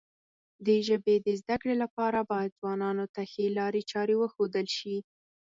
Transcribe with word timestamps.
د 0.65 0.67
ژبې 0.87 1.15
د 1.25 1.27
زده 1.41 1.55
کړې 1.61 1.75
لپاره 1.83 2.19
باید 2.31 2.57
ځوانانو 2.59 3.05
ته 3.13 3.21
ښې 3.31 3.45
لارې 3.57 3.81
چارې 3.91 4.15
وښودل 4.17 4.67
شي. 4.77 4.97